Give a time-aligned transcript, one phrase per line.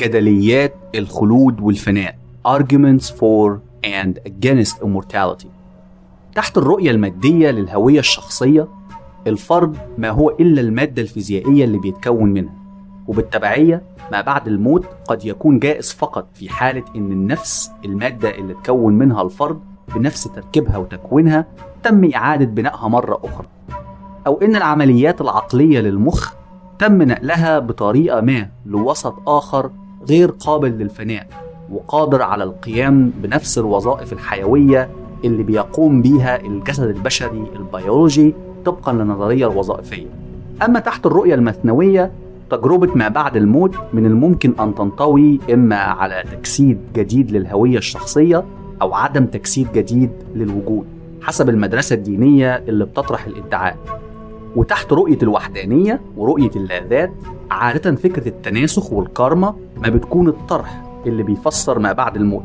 [0.00, 2.18] جدليات الخلود والفناء.
[2.48, 5.46] Arguments for and against immortality.
[6.34, 8.68] تحت الرؤية المادية للهوية الشخصية
[9.26, 12.54] الفرد ما هو إلا المادة الفيزيائية اللي بيتكون منها.
[13.08, 18.94] وبالتبعية ما بعد الموت قد يكون جائز فقط في حالة إن النفس المادة اللي تكون
[18.94, 19.60] منها الفرد
[19.94, 21.46] بنفس تركيبها وتكوينها
[21.82, 23.46] تم إعادة بنائها مرة أخرى.
[24.26, 26.32] أو إن العمليات العقلية للمخ
[26.78, 29.70] تم نقلها بطريقة ما لوسط آخر
[30.08, 31.26] غير قابل للفناء
[31.72, 34.88] وقادر على القيام بنفس الوظائف الحيوية
[35.24, 40.06] اللي بيقوم بيها الجسد البشري البيولوجي طبقا للنظرية الوظائفية.
[40.64, 42.10] أما تحت الرؤية المثنوية
[42.50, 48.44] تجربة ما بعد الموت من الممكن أن تنطوي إما على تجسيد جديد للهوية الشخصية
[48.82, 50.86] أو عدم تجسيد جديد للوجود
[51.22, 53.76] حسب المدرسة الدينية اللي بتطرح الإدعاء.
[54.56, 57.12] وتحت رؤية الوحدانية ورؤية اللاذات
[57.50, 62.44] عادة فكرة التناسخ والكارما ما بتكون الطرح اللي بيفسر ما بعد الموت.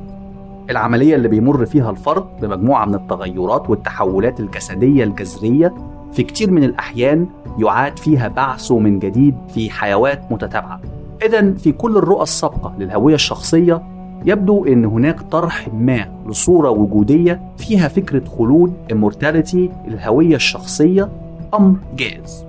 [0.70, 5.74] العملية اللي بيمر فيها الفرد بمجموعة من التغيرات والتحولات الجسدية الجذرية
[6.14, 7.28] في كتير من الأحيان
[7.60, 10.82] يعاد فيها بعثه من جديد في حيوات متتابعة.
[11.26, 13.82] إذا في كل الرؤى السابقة للهوية الشخصية
[14.26, 21.10] يبدو أن هناك طرح ما لصورة وجودية فيها فكرة خلود immortality الهوية الشخصية
[21.54, 22.46] أمر جائز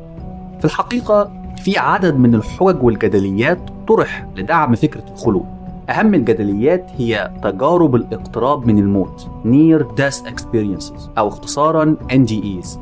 [0.59, 5.47] في الحقيقة في عدد من الحجج والجدليات طرح لدعم فكرة الخلود.
[5.91, 12.79] أهم الجدليات هي تجارب الاقتراب من الموت Near Death Experiences أو اختصارا NDEs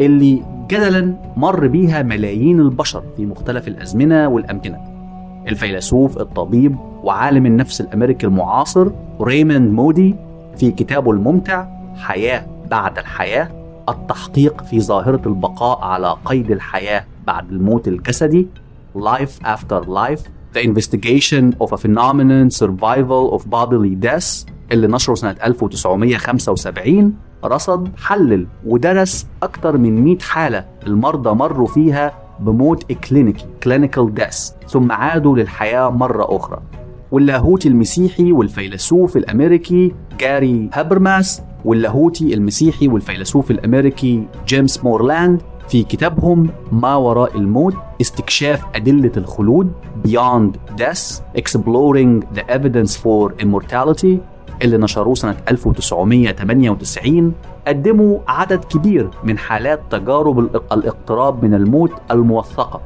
[0.00, 4.78] اللي جدلا مر بيها ملايين البشر في مختلف الأزمنة والأمكنة.
[5.48, 10.14] الفيلسوف الطبيب وعالم النفس الأمريكي المعاصر ريموند مودي
[10.56, 13.59] في كتابه الممتع حياة بعد الحياة
[13.90, 18.46] التحقيق في ظاهرة البقاء على قيد الحياة بعد الموت الجسدي
[18.96, 20.20] Life After Life
[20.54, 28.46] The Investigation of a Phenomenon Survival of Bodily Death اللي نشره سنة 1975 رصد حلل
[28.66, 35.90] ودرس أكثر من 100 حالة المرضى مروا فيها بموت إكلينيكي clinical death ثم عادوا للحياة
[35.90, 36.62] مرة أخرى.
[37.10, 46.96] واللاهوتي المسيحي والفيلسوف الأمريكي جاري هابرماس واللاهوتي المسيحي والفيلسوف الأمريكي جيمس مورلاند في كتابهم ما
[46.96, 49.72] وراء الموت استكشاف أدلة الخلود
[50.06, 54.18] Beyond Death Exploring the Evidence for Immortality
[54.62, 57.32] اللي نشروه سنة 1998
[57.68, 60.38] قدموا عدد كبير من حالات تجارب
[60.72, 62.80] الاقتراب من الموت الموثقة.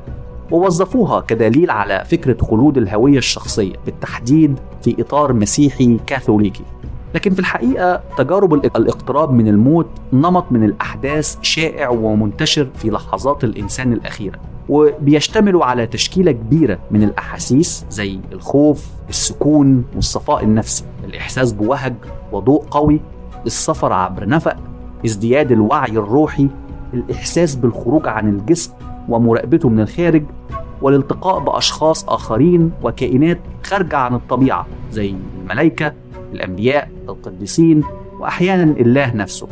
[0.51, 6.65] ووظفوها كدليل على فكرة خلود الهوية الشخصية بالتحديد في إطار مسيحي كاثوليكي.
[7.15, 13.93] لكن في الحقيقة تجارب الاقتراب من الموت نمط من الأحداث شائع ومنتشر في لحظات الإنسان
[13.93, 14.39] الأخيرة
[14.69, 21.95] وبيشتملوا على تشكيلة كبيرة من الأحاسيس زي الخوف السكون والصفاء النفسي الإحساس بوهج
[22.33, 23.01] وضوء قوي
[23.47, 24.57] السفر عبر نفق
[25.05, 26.49] ازدياد الوعي الروحي
[26.95, 28.73] الإحساس بالخروج عن الجسم
[29.09, 30.25] ومراقبته من الخارج
[30.83, 35.93] والالتقاء بأشخاص آخرين وكائنات خارجة عن الطبيعة زي الملائكة
[36.35, 37.83] الأنبياء القديسين
[38.21, 39.49] وأحيانا الله نفسه.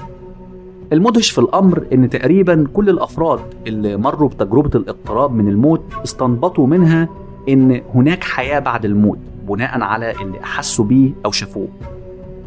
[0.93, 7.09] المدهش في الأمر إن تقريبا كل الأفراد اللي مروا بتجربة الاقتراب من الموت استنبطوا منها
[7.49, 11.69] إن هناك حياة بعد الموت بناء على اللي أحسوا بيه أو شافوه.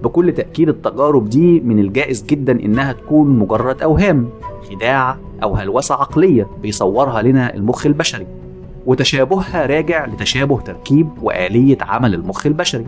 [0.03, 4.29] بكل تأكيد التجارب دي من الجائز جدا إنها تكون مجرد أوهام
[4.69, 8.27] خداع أو هلوسة عقلية بيصورها لنا المخ البشري.
[8.85, 12.85] وتشابهها راجع لتشابه تركيب وآلية عمل المخ البشري.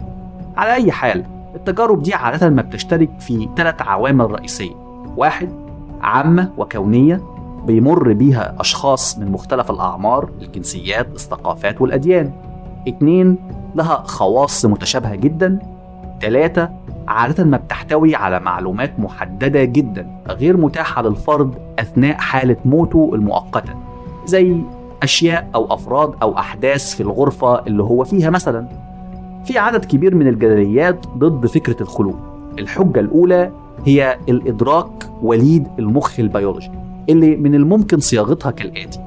[0.57, 1.23] على أي حال
[1.55, 4.75] التجارب دي عادة ما بتشترك في ثلاث عوامل رئيسية.
[5.17, 5.49] واحد
[6.01, 7.21] عامة وكونية
[7.65, 12.31] بيمر بيها أشخاص من مختلف الأعمار الجنسيات الثقافات والأديان.
[12.87, 13.37] اتنين
[13.75, 15.59] لها خواص متشابهة جدا.
[16.21, 16.69] تلاتة
[17.07, 23.73] عادة ما بتحتوي على معلومات محددة جدا غير متاحة للفرد أثناء حالة موته المؤقتة
[24.25, 24.61] زي
[25.03, 28.86] أشياء أو أفراد أو أحداث في الغرفة اللي هو فيها مثلا.
[29.45, 32.15] في عدد كبير من الجدليات ضد فكرة الخلود.
[32.59, 33.51] الحجة الأولى
[33.85, 36.71] هي الإدراك وليد المخ البيولوجي
[37.09, 38.99] اللي من الممكن صياغتها كالآتي.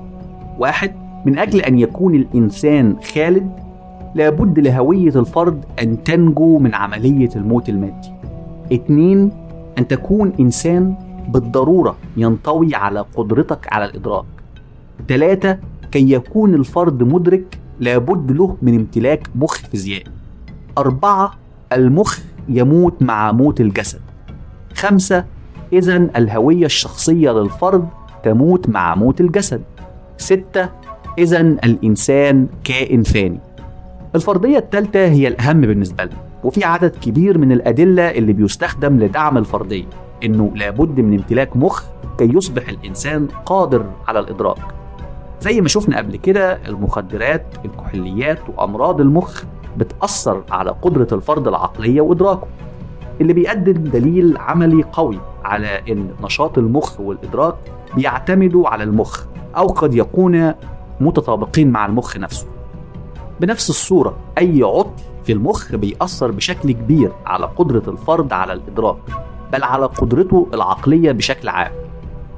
[0.59, 0.93] واحد
[1.27, 3.51] من أجل أن يكون الإنسان خالد
[4.15, 8.11] لابد لهوية الفرد أن تنجو من عملية الموت المادي.
[8.73, 9.31] اتنين
[9.79, 10.95] أن تكون إنسان
[11.29, 14.25] بالضرورة ينطوي على قدرتك على الإدراك.
[15.09, 15.59] ثلاثة
[15.93, 20.05] كي يكون الفرد مدرك لابد له من امتلاك مخ فيزيائي.
[20.79, 21.33] أربعة
[21.73, 22.19] المخ
[22.49, 24.01] يموت مع موت الجسد.
[24.75, 25.25] خمسة
[25.73, 27.89] إذا الهوية الشخصية للفرد
[28.25, 29.63] تموت مع موت الجسد.
[30.17, 30.69] ستة
[31.19, 33.41] إذا الإنسان كائن فاني
[34.15, 39.85] الفرضية الثالثة هي الأهم بالنسبة لنا وفي عدد كبير من الأدلة اللي بيستخدم لدعم الفرضية
[40.25, 41.85] إنه لابد من امتلاك مخ
[42.19, 44.80] كي يصبح الإنسان قادر على الإدراك.
[45.41, 49.43] زي ما شفنا قبل كده المخدرات الكحوليات وأمراض المخ
[49.77, 52.47] بتأثر على قدرة الفرد العقلية وإدراكه
[53.21, 57.55] اللي بيقدم دليل عملي قوي على إن نشاط المخ والإدراك
[57.97, 59.25] بيعتمدوا على المخ
[59.57, 60.53] أو قد يكون
[61.01, 62.47] متطابقين مع المخ نفسه.
[63.41, 68.97] بنفس الصورة أي عطل في المخ بيأثر بشكل كبير على قدرة الفرد على الإدراك
[69.53, 71.73] بل على قدرته العقلية بشكل عام.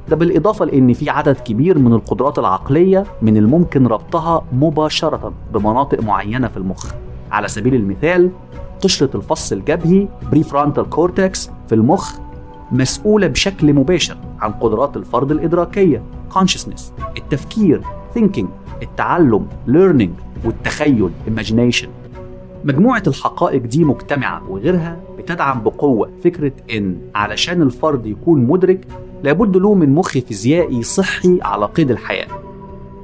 [0.09, 6.49] ده بالإضافة لأن في عدد كبير من القدرات العقلية من الممكن ربطها مباشرة بمناطق معينة
[6.49, 6.93] في المخ.
[7.33, 8.31] على سبيل المثال
[8.85, 12.15] قشرة الفص الجبهي prefrontal cortex في المخ
[12.73, 16.03] مسؤولة بشكل مباشر عن قدرات الفرد الإدراكية
[16.35, 16.83] consciousness
[17.17, 17.83] التفكير
[18.19, 18.47] thinking
[18.83, 21.87] التعلم learning والتخيل imagination
[22.65, 28.87] مجموعة الحقائق دي مجتمعة وغيرها بتدعم بقوة فكرة إن علشان الفرد يكون مدرك
[29.23, 32.27] لابد له من مخ فيزيائي صحي على قيد الحياة.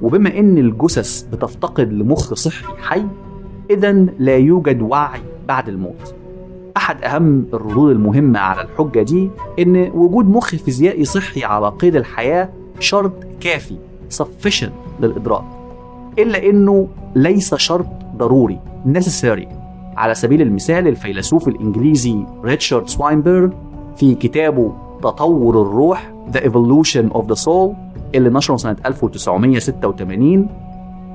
[0.02, 3.04] وبما إن الجثث بتفتقد لمخ صحي حي
[3.70, 6.14] إذا لا يوجد وعي بعد الموت.
[6.76, 12.48] أحد أهم الردود المهمة على الحجة دي إن وجود مخ فيزيائي صحي على قيد الحياة
[12.80, 13.76] شرط كافي
[14.18, 15.44] sufficient للإدراك.
[16.18, 17.86] إلا إنه ليس شرط
[18.18, 19.46] ضروري necessary
[19.96, 23.50] على سبيل المثال الفيلسوف الإنجليزي ريتشارد سوينبيرن
[23.96, 24.72] في كتابه
[25.02, 27.74] تطور الروح The Evolution of the Soul
[28.14, 30.48] اللي نشره سنة 1986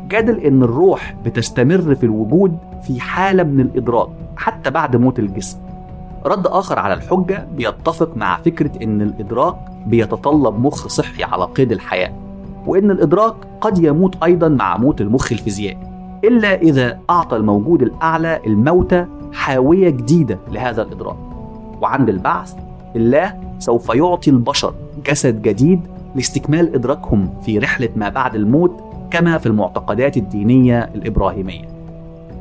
[0.08, 5.58] جادل إن الروح بتستمر في الوجود في حالة من الإدراك حتى بعد موت الجسم.
[6.26, 12.12] رد آخر على الحجة بيتفق مع فكرة إن الإدراك بيتطلب مخ صحي على قيد الحياة
[12.68, 15.93] وإن الإدراك قد يموت أيضا مع موت المخ الفيزيائي.
[16.24, 21.18] إلا إذا أعطى الموجود الأعلى الموتى حاوية جديدة لهذا الإدراك.
[21.82, 22.54] وعند البعث
[22.96, 24.74] الله سوف يعطي البشر
[25.06, 25.80] جسد جديد
[26.16, 31.66] لاستكمال إدراكهم في رحلة ما بعد الموت كما في المعتقدات الدينية الإبراهيمية.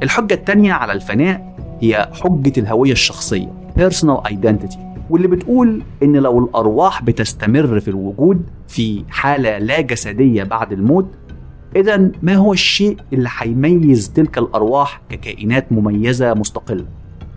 [0.02, 3.49] الحجة الثانية على الفناء هي حجة الهوية الشخصية
[3.79, 4.79] personal identity
[5.11, 11.06] واللي بتقول إن لو الأرواح بتستمر في الوجود في حالة لا جسدية بعد الموت
[11.77, 16.85] إذا ما هو الشيء اللي هيميز تلك الأرواح ككائنات مميزة مستقلة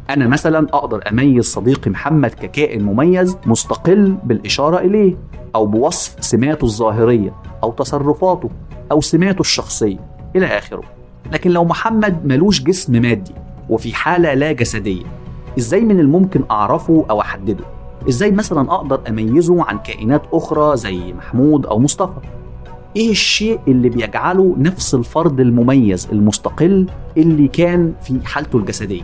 [0.10, 5.18] أنا مثلا أقدر أميز صديقي محمد ككائن مميز مستقل بالإشارة إليه
[5.56, 7.34] أو بوصف سماته الظاهرية
[7.64, 8.50] أو تصرفاته
[8.92, 10.00] أو سماته الشخصية
[10.36, 10.84] إلى آخره
[11.32, 13.34] لكن لو محمد ملوش جسم مادي
[13.70, 15.06] وفي حالة لا جسدية
[15.58, 17.66] إزاي من الممكن أعرفه أو أحدده؟
[18.10, 22.35] إزاي مثلا أقدر أميزه عن كائنات أخرى زي محمود أو مصطفى؟
[22.96, 26.88] إيه الشيء اللي بيجعله نفس الفرد المميز المستقل
[27.18, 29.02] اللي كان في حالته الجسدية؟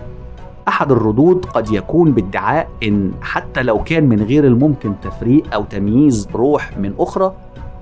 [0.68, 6.28] أحد الردود قد يكون بادعاء إن حتى لو كان من غير الممكن تفريق أو تمييز
[6.36, 7.34] روح من أخرى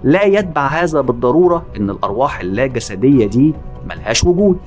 [0.03, 3.53] لا يتبع هذا بالضرورة إن الأرواح اللا جسدية دي
[3.89, 4.57] ملهاش وجود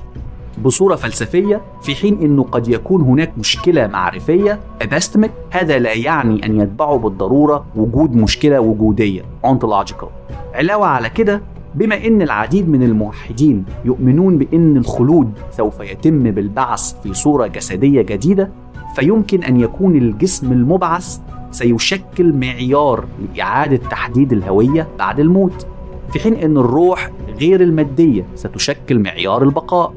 [0.57, 6.61] بصورة فلسفية في حين أنه قد يكون هناك مشكلة معرفية epistemic هذا لا يعني أن
[6.61, 10.07] يتبعه بالضرورة وجود مشكلة وجودية ontological.
[10.53, 11.41] علاوة على كده
[11.75, 18.49] بما أن العديد من الموحدين يؤمنون بأن الخلود سوف يتم بالبعث في صورة جسدية جديدة
[18.95, 21.19] فيمكن أن يكون الجسم المبعث
[21.51, 23.05] سيشكل معيار
[23.35, 25.67] لإعادة تحديد الهوية بعد الموت
[26.13, 29.93] في حين أن الروح غير المادية ستشكل معيار البقاء.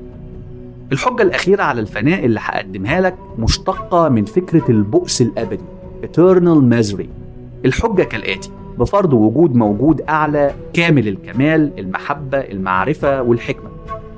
[0.93, 5.65] الحجة الأخيرة على الفناء اللي هقدمها لك مشتقة من فكرة البؤس الأبدي
[6.03, 7.07] Eternal Misery.
[7.65, 13.71] الحجة كالآتي بفرض وجود موجود أعلى كامل الكمال المحبة المعرفة والحكمة.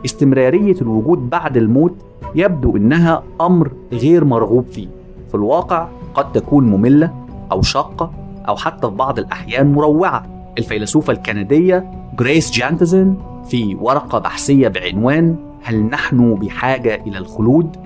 [0.05, 1.95] استمرارية الوجود بعد الموت
[2.35, 4.89] يبدو إنها أمر غير مرغوب فيه.
[5.29, 7.15] في الواقع قد تكون مملة
[7.53, 8.13] أو شاقة
[8.49, 10.27] أو حتى في بعض الأحيان مروعة.
[10.59, 13.15] الفيلسوفة الكندية جريس جانتزن
[13.51, 15.37] في ورقة بحثية بعنوان
[15.69, 17.77] هل نحن بحاجة إلى الخلود؟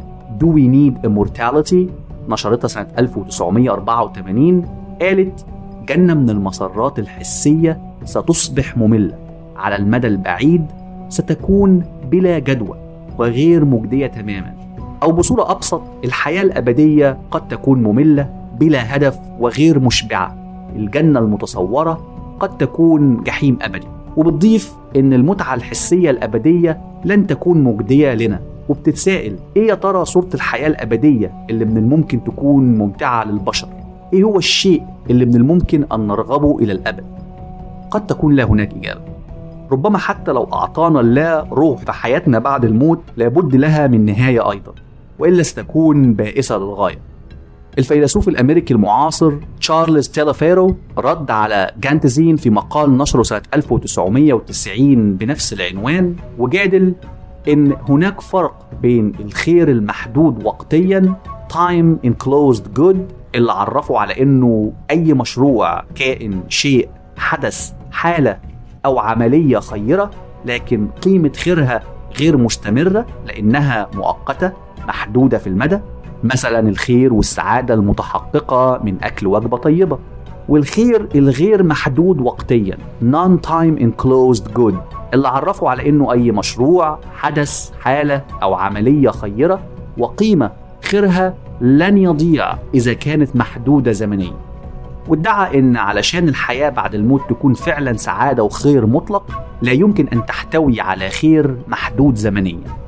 [0.41, 1.91] Do we need immortality؟
[2.29, 4.65] نشرتها سنة 1984
[5.01, 5.47] قالت
[5.89, 9.19] جنة من المسرات الحسية ستصبح مملة.
[9.57, 10.67] على المدى البعيد
[11.09, 12.79] ستكون بلا جدوى
[13.19, 14.55] وغير مجدية تماما.
[15.03, 18.29] أو بصورة أبسط الحياة الأبدية قد تكون مملة
[18.61, 20.37] بلا هدف وغير مشبعة.
[20.77, 22.01] الجنة المتصورة
[22.41, 23.87] قد تكون جحيم أبدي.
[24.17, 28.41] وبتضيف إن المتعة الحسية الأبدية لن تكون مجدية لنا.
[28.69, 33.69] وبتتسائل إيه يا ترى صورة الحياة الأبدية اللي من الممكن تكون ممتعة للبشر؟
[34.13, 37.05] إيه هو الشيء اللي من الممكن أن نرغبه إلى الأبد؟
[37.91, 39.01] قد تكون لا هناك إجابة.
[39.73, 44.73] ربما حتى لو أعطانا الله روح في حياتنا بعد الموت لابد لها من نهاية أيضا
[45.19, 46.99] وإلا ستكون بائسة للغاية.
[47.79, 56.17] الفيلسوف الأمريكي المعاصر تشارلز تاليافيرو رد على جانتزين في مقال نشره سنة 1990 بنفس العنوان
[56.39, 56.95] وجادل
[57.49, 61.15] إن هناك فرق بين الخير المحدود وقتيا
[61.53, 62.97] time enclosed good
[63.35, 68.39] اللي عرفه على إنه أي مشروع كائن شيء حدث حالة
[68.85, 70.11] أو عملية خيرة
[70.45, 71.83] لكن قيمة خيرها
[72.19, 74.53] غير مستمرة لأنها مؤقتة
[74.89, 75.79] محدودة في المدى.
[76.25, 79.99] مثلا الخير والسعادة المتحققة من أكل وجبة طيبة
[80.49, 84.75] والخير الغير محدود وقتيا non time enclosed good.
[85.15, 89.61] اللي عرفوا على إنه أي مشروع حدث حالة أو عملية خيرة
[89.99, 90.51] وقيمة
[90.85, 94.33] خيرها لن يضيع إذا كانت محدودة زمنيا.
[95.09, 100.81] وادعى إن علشان الحياة بعد الموت تكون فعلا سعادة وخير مطلق لا يمكن أن تحتوي
[100.81, 102.82] على خير محدود زمنيا.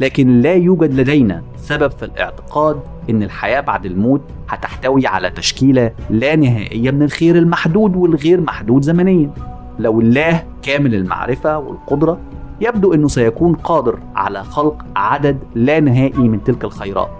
[0.00, 6.36] لكن لا يوجد لدينا سبب في الاعتقاد إن الحياة بعد الموت هتحتوي على تشكيلة لا
[6.36, 9.30] نهائية من الخير المحدود والغير محدود زمنيا.
[9.78, 12.18] لو الله كامل المعرفة والقدرة
[12.60, 17.10] يبدو إنه سيكون قادر على خلق عدد لا نهائي من تلك الخيرات.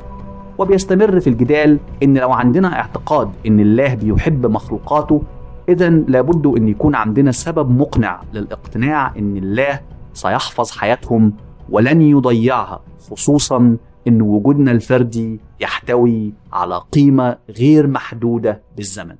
[0.58, 5.22] وبيستمر في الجدال إن لو عندنا اعتقاد إن الله بيحب مخلوقاته
[5.68, 9.80] اذا لابد إن يكون عندنا سبب مقنع للاقتناع إن الله
[10.14, 11.32] سيحفظ حياتهم
[11.70, 13.76] ولن يضيعها خصوصا
[14.08, 19.16] إن وجودنا الفردي يحتوي على قيمة غير محدودة بالزمن.